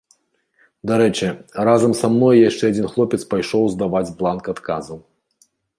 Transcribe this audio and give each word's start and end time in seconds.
Дарэчы, 0.91 1.27
разам 1.69 1.91
са 2.01 2.07
мной 2.15 2.35
яшчэ 2.49 2.65
адзін 2.75 2.91
хлопец 2.95 3.21
пайшоў 3.35 3.71
здаваць 3.77 4.07
бланк 4.23 4.43
адказаў. 4.57 4.97